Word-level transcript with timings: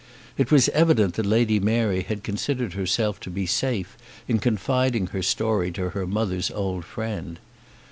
It 0.35 0.49
was 0.49 0.67
evident 0.69 1.13
that 1.13 1.27
Lady 1.27 1.59
Mary 1.59 2.01
had 2.01 2.23
considered 2.23 2.73
herself 2.73 3.19
to 3.19 3.29
be 3.29 3.45
safe 3.45 3.95
in 4.27 4.39
confiding 4.39 5.05
her 5.13 5.21
story 5.21 5.69
to 5.73 5.89
her 5.91 6.07
mother's 6.07 6.49
old 6.49 6.85
friend. 6.85 7.37